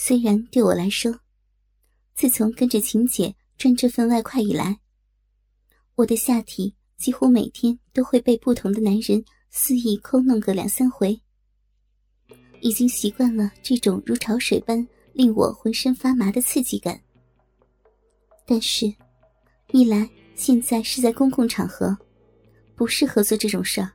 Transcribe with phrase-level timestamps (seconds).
[0.00, 1.12] 虽然对我来说，
[2.14, 4.78] 自从跟着秦姐赚这份外快以来，
[5.96, 11.20] 我的下体几乎每天都会被不同的男人肆意抠弄个两三回，
[12.60, 17.02] 已经习惯了这种如潮水般令我浑身发麻的刺激感。
[18.46, 18.86] 但是，
[19.72, 21.98] 一来现在是在公共场合，
[22.76, 23.88] 不适合做这种事儿；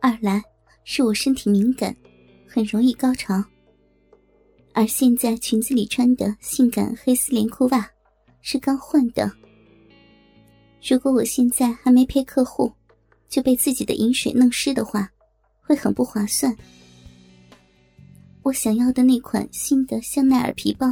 [0.00, 0.42] 二来
[0.82, 1.94] 是我身体敏感，
[2.48, 3.44] 很容易高潮。
[4.74, 7.86] 而现在裙子里穿的性感黑丝连裤袜，
[8.40, 9.30] 是刚换的。
[10.82, 12.72] 如果我现在还没陪客户，
[13.28, 15.10] 就被自己的饮水弄湿的话，
[15.60, 16.56] 会很不划算。
[18.42, 20.86] 我想要的那款新的香奈儿皮包，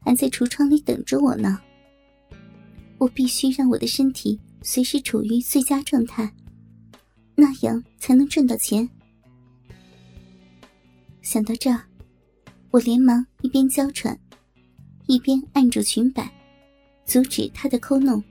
[0.00, 1.60] 还在橱窗里等着我呢。
[2.98, 6.30] 我必须让我的身体随时处于最佳状态，
[7.34, 8.88] 那样才能赚到钱。
[11.22, 11.80] 想到这儿。
[12.76, 14.14] 我连忙一边娇喘，
[15.06, 16.30] 一边按住裙摆，
[17.06, 18.22] 阻止他的抠弄，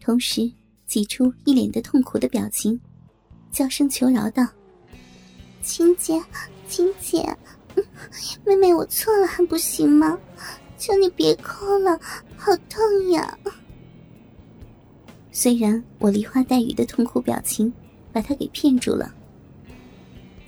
[0.00, 0.50] 同时
[0.86, 2.80] 挤出一脸的痛苦的表情，
[3.52, 4.44] 娇声求饶道
[5.62, 6.20] ：“青姐，
[6.66, 7.24] 青姐，
[8.44, 10.18] 妹妹我错了还不行吗？
[10.76, 11.96] 求你别抠了，
[12.36, 13.38] 好痛呀！”
[15.30, 17.72] 虽然我梨花带雨的痛苦表情
[18.12, 19.14] 把他给骗住了，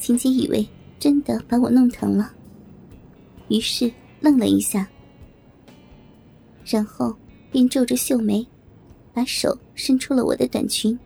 [0.00, 2.34] 秦姐以为真的把我弄疼了。
[3.48, 4.88] 于是愣了一下，
[6.64, 7.14] 然后
[7.50, 8.46] 便皱着秀眉，
[9.12, 10.98] 把手伸出了我的短裙，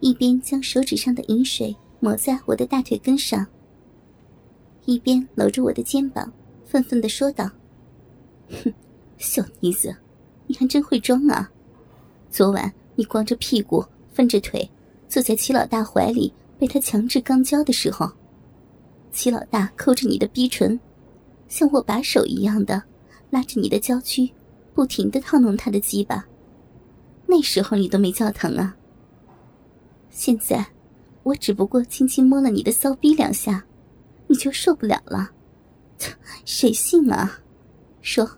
[0.00, 3.46] 一边将手指上的饮水抹在我的大腿根上，
[4.86, 6.32] 一边搂着我的肩膀，
[6.64, 7.50] 愤愤的说道
[8.64, 8.72] ：“哼，
[9.18, 9.94] 小妮子，
[10.46, 11.50] 你还真会装啊！
[12.30, 14.68] 昨晚你光着屁股，分着腿，
[15.06, 18.10] 坐在齐老大怀里，被他强制肛交的时候。”
[19.12, 20.78] 齐老大抠着你的逼唇，
[21.48, 22.82] 像握把手一样的
[23.30, 24.30] 拉着你的娇躯，
[24.74, 26.26] 不停的套弄他的鸡巴。
[27.26, 28.76] 那时候你都没叫疼啊。
[30.10, 30.66] 现在，
[31.22, 33.64] 我只不过轻轻摸了你的骚逼两下，
[34.26, 35.30] 你就受不了了？
[36.44, 37.40] 谁信啊？
[38.00, 38.28] 说，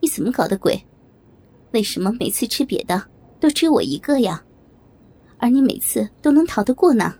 [0.00, 0.80] 你怎么搞的鬼？
[1.72, 3.02] 为什么每次吃瘪的
[3.40, 4.42] 都只有我一个呀？
[5.38, 7.14] 而你每次都能逃得过呢？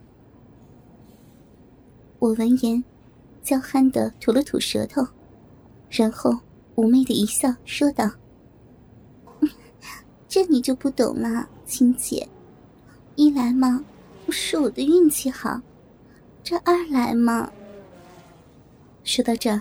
[2.22, 2.84] 我闻言，
[3.42, 5.04] 娇憨的吐了吐舌头，
[5.90, 6.30] 然后
[6.76, 8.08] 妩媚的一笑，说道
[10.28, 12.28] ：“这你就不懂了，亲姐。
[13.16, 13.84] 一来嘛，
[14.28, 15.60] 是我的运气好；
[16.44, 17.50] 这二来嘛……”
[19.02, 19.60] 说到这儿，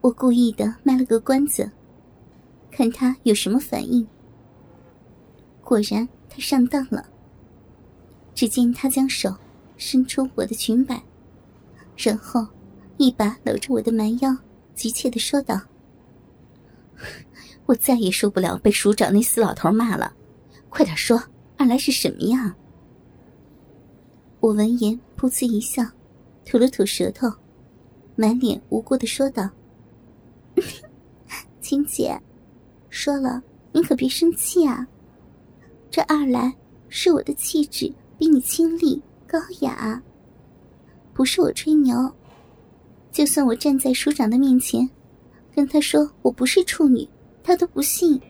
[0.00, 1.70] 我故意的卖了个关子，
[2.70, 4.08] 看他有什么反应。
[5.62, 7.06] 果然，他上当了。
[8.34, 9.36] 只见他将手
[9.76, 10.98] 伸出我的裙摆。
[11.96, 12.46] 然后，
[12.96, 14.36] 一把搂着我的蛮腰，
[14.74, 15.60] 急切的说道
[17.66, 20.12] ：“我再也受不了被署长那死老头骂了，
[20.68, 21.22] 快点说，
[21.56, 22.54] 二来是什么呀？”
[24.40, 25.82] 我闻言噗呲一笑，
[26.44, 27.32] 吐了吐舌头，
[28.16, 29.48] 满脸无辜的说道
[31.62, 32.20] ：“青姐，
[32.90, 34.86] 说了你可别生气啊。
[35.90, 36.52] 这二来
[36.88, 40.02] 是我的气质比你清丽高雅。”
[41.14, 42.12] 不是我吹牛，
[43.12, 44.88] 就算我站在署长的面前，
[45.54, 47.08] 跟他说我不是处女，
[47.42, 48.20] 他都不信。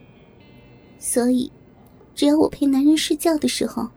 [0.99, 1.51] 所以，
[2.13, 3.89] 只要我陪男人睡觉的时候，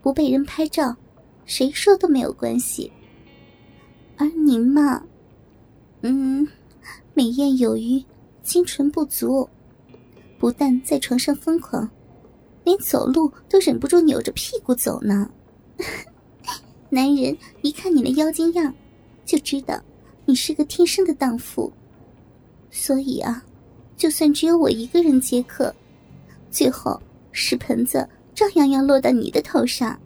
[0.00, 0.96] 不被人拍照，
[1.44, 2.90] 谁说都没有关系。
[4.16, 5.02] 而您嘛，
[6.00, 6.48] 嗯，
[7.12, 8.02] 美艳有余，
[8.42, 9.48] 清纯不足，
[10.38, 11.88] 不但在床上疯狂，
[12.64, 15.30] 连走路都忍不住扭着屁股走呢。
[16.94, 18.74] 男人一看你的妖精样，
[19.24, 19.82] 就知道
[20.26, 21.72] 你是个天生的荡妇。
[22.70, 23.42] 所以啊，
[23.96, 25.74] 就算只有我一个人接客，
[26.50, 27.00] 最后
[27.32, 29.98] 屎盆子照样要落到你的头上。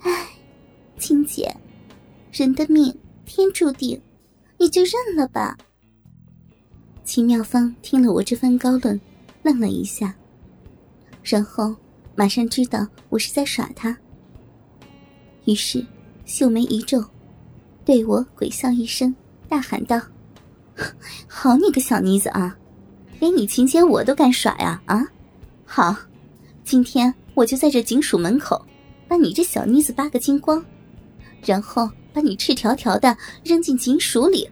[0.00, 0.28] 唉，
[0.98, 1.50] 青姐，
[2.30, 3.98] 人的命天注定，
[4.58, 5.56] 你就认了吧。
[7.04, 9.00] 秦妙芳听了我这番高论，
[9.42, 10.14] 愣了一下，
[11.22, 11.74] 然后
[12.14, 13.96] 马上知道我是在耍他。
[15.50, 15.84] 于是，
[16.24, 17.04] 秀眉一皱，
[17.84, 19.12] 对我鬼笑一声，
[19.48, 20.00] 大喊道
[21.26, 22.56] ：“好你个小妮子啊，
[23.18, 24.80] 连你秦姐我都敢耍呀！
[24.86, 25.04] 啊，
[25.64, 25.96] 好，
[26.62, 28.64] 今天我就在这警署门口，
[29.08, 30.64] 把你这小妮子扒个精光，
[31.44, 34.48] 然后把你赤条条的扔进警署里。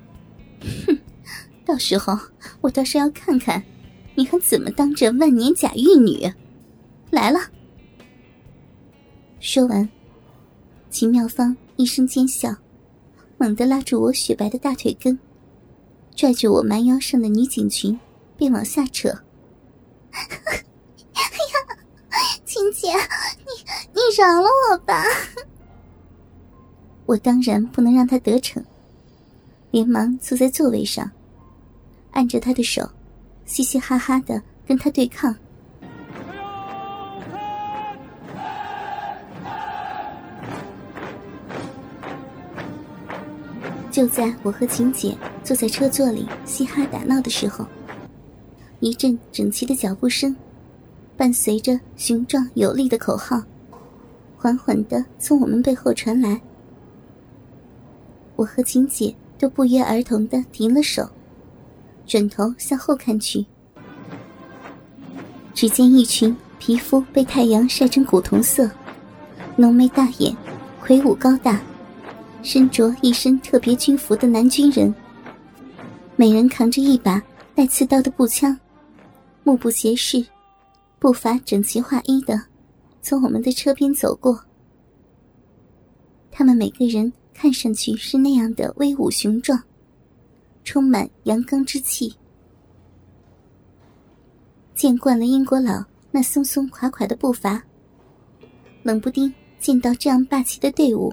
[0.85, 0.99] 哼，
[1.65, 2.19] 到时候
[2.61, 3.63] 我倒是要看看，
[4.17, 6.29] 你还怎么当这万年假玉女。
[7.13, 7.39] 来了。”
[9.39, 9.89] 说完。
[10.91, 12.57] 秦妙芳一声尖笑，
[13.37, 15.19] 猛地拉住我雪白的大腿根，
[16.17, 17.99] 拽着我蛮腰上的女警裙，
[18.37, 19.11] 便往下扯。
[20.11, 20.23] 哎
[21.13, 21.77] 呀，
[22.45, 25.05] 秦姐，你你饶了我吧！
[27.05, 28.65] 我当然不能让他得逞，
[29.71, 31.11] 连忙坐在座位上，
[32.13, 32.91] 按着他的手，
[33.45, 35.37] 嘻嘻哈哈的跟他对抗。
[43.99, 47.67] 就在我和晴姐坐在车座里嘻哈打闹的时候，
[48.79, 50.37] 一阵整齐的脚步声，
[51.17, 53.43] 伴随着雄壮有力的口号，
[54.37, 56.41] 缓缓的从我们背后传来。
[58.37, 61.11] 我和晴姐都不约而同的停了手，
[62.07, 63.45] 转头向后看去，
[65.53, 68.71] 只见一群皮肤被太阳晒成古铜色、
[69.57, 70.33] 浓眉大眼、
[70.81, 71.61] 魁梧高大。
[72.43, 74.95] 身着一身特别军服的男军人，
[76.17, 77.23] 每人扛着一把
[77.55, 78.59] 带刺刀的步枪，
[79.43, 80.25] 目不斜视，
[80.99, 82.41] 步伐整齐划一的
[83.03, 84.41] 从我们的车边走过。
[86.31, 89.61] 他们每个人看上去是那样的威武雄壮，
[90.63, 92.15] 充满阳刚之气。
[94.75, 97.63] 见惯了英国佬那松松垮垮的步伐，
[98.85, 101.13] 冷不丁见到这样霸气的队伍。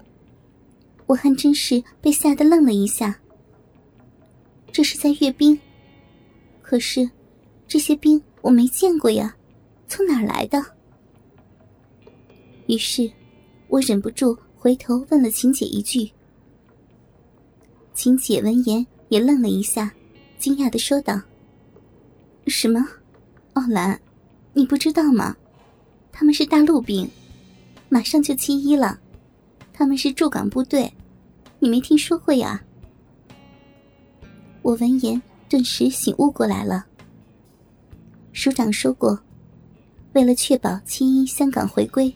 [1.07, 3.19] 我还真是被吓得愣了一下。
[4.71, 5.57] 这是在阅兵，
[6.61, 7.09] 可是
[7.67, 9.35] 这些兵我没见过呀，
[9.87, 10.63] 从哪儿来的？
[12.67, 13.09] 于是，
[13.67, 16.09] 我忍不住回头问了秦姐一句。
[17.93, 19.93] 秦姐闻言也愣了一下，
[20.37, 21.21] 惊讶的说道
[22.47, 22.85] ：“什么？
[23.53, 23.97] 奥兰，
[24.53, 25.37] 你不知道吗？
[26.11, 27.09] 他们是大陆兵，
[27.87, 28.99] 马上就七一了。”
[29.77, 30.89] 他们是驻港部队，
[31.59, 32.63] 你没听说过呀？
[34.61, 36.85] 我闻言顿时醒悟过来了。
[38.31, 39.19] 署长说过，
[40.13, 42.13] 为了确保七一香港回归，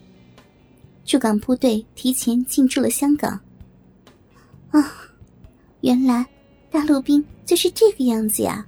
[1.03, 3.38] 驻港部队提前进驻了香港。
[4.71, 4.94] 啊，
[5.81, 6.25] 原来
[6.71, 8.65] 大陆兵就是这个样子呀！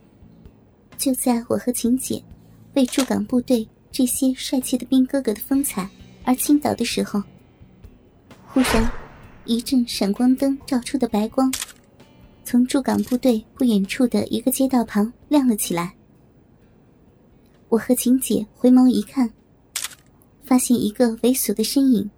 [0.97, 2.21] 就在我和秦姐
[2.73, 5.89] 为驻港部队这些帅气的兵哥哥的风采
[6.25, 7.23] 而倾倒的时候。
[8.53, 8.91] 忽然，
[9.45, 11.49] 一阵闪光灯照出的白光，
[12.43, 15.95] 从驻港部队不远处的一个街道旁亮了起来。
[17.69, 19.31] 我和秦姐回眸一看，
[20.43, 22.11] 发现一个猥琐的身影，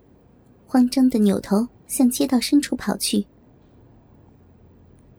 [0.66, 3.24] 慌张的扭头向街道深处跑去。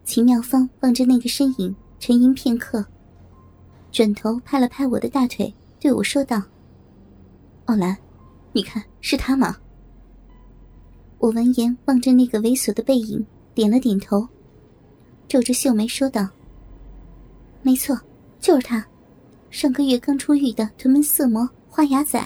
[0.05, 2.84] 秦妙芳望着那个身影，沉吟片刻，
[3.93, 6.43] 转头拍了拍我的大腿，对我说道
[7.67, 7.96] ：“奥兰，
[8.52, 9.56] 你看是他吗？”
[11.24, 13.24] 我闻言，望着那个猥琐的背影，
[13.54, 14.28] 点了点头，
[15.26, 16.28] 皱着秀眉说道
[17.64, 17.98] ：“没错，
[18.40, 18.86] 就是他，
[19.50, 22.22] 上个月刚出狱的屯门色魔花牙仔。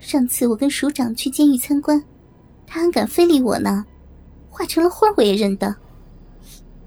[0.00, 2.02] 上次我跟署长去监狱参观，
[2.66, 3.84] 他还敢非礼我呢，
[4.48, 5.76] 化成了花我也认得。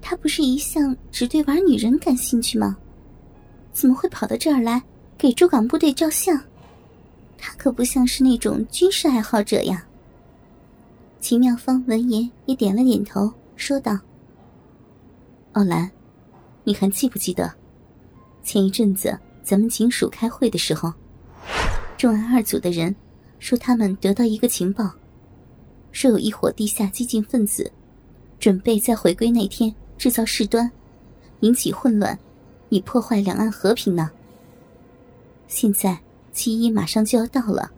[0.00, 2.76] 他不是一向只对玩女人感兴趣吗？
[3.72, 4.82] 怎么会跑到这儿来
[5.16, 6.36] 给驻港部队照相？
[7.38, 9.86] 他可不像是那种军事爱好者呀。”
[11.22, 13.96] 秦妙芳闻言也点了点头，说道
[15.54, 15.88] ：“奥兰，
[16.64, 17.48] 你还记不记得，
[18.42, 20.92] 前一阵子咱们警署开会的时候，
[21.96, 22.92] 重案二组的人
[23.38, 24.90] 说他们得到一个情报，
[25.92, 27.70] 说有一伙地下激进分子，
[28.40, 30.68] 准备在回归那天制造事端，
[31.38, 32.18] 引起混乱，
[32.68, 34.10] 以破坏两岸和平呢。
[35.46, 35.96] 现在
[36.32, 37.70] 七一马上就要到了，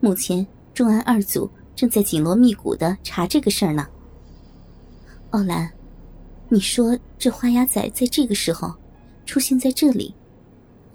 [0.00, 1.46] 目前重案二组。”
[1.78, 3.86] 正在紧锣密鼓的查这个事儿呢。
[5.30, 5.72] 奥兰，
[6.48, 8.74] 你说这花鸭仔在这个时候
[9.24, 10.12] 出现在这里，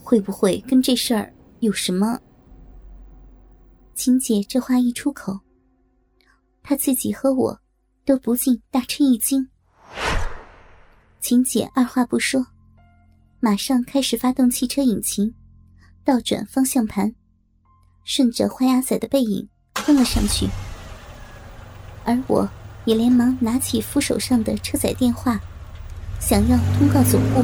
[0.04, 2.20] 会不会跟这事儿有什么？
[3.96, 5.40] 秦姐这话一出口，
[6.62, 7.58] 她自己和我
[8.04, 9.48] 都不禁大吃一惊。
[11.22, 12.46] 秦姐二话不说，
[13.40, 15.34] 马上开始发动汽车引擎，
[16.04, 17.16] 倒转方向盘，
[18.04, 19.48] 顺着花鸭仔的背影
[19.86, 20.46] 跟了上去。
[22.03, 22.50] 而我
[22.86, 25.39] 也连忙拿起扶手上的车载电话，
[26.19, 27.43] 想要通告总部。